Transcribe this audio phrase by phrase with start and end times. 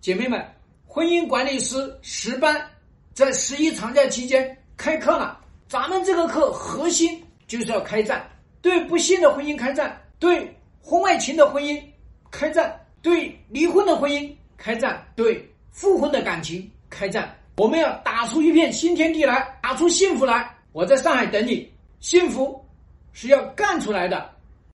[0.00, 0.42] 姐妹们
[0.86, 2.60] 婚姻管理师十班
[3.14, 8.24] 在十一长假期间开课了咱们这个课核心就是要开战
[8.62, 11.82] 对不幸的婚姻开战对婚外情的婚姻
[12.30, 17.32] 开战对离婚的婚姻开战对复婚的感情开战。
[17.56, 20.52] 我们要打出一片新天地来打出幸福来。
[20.72, 22.64] 我在上海等你幸福
[23.12, 24.37] 是要干出来的。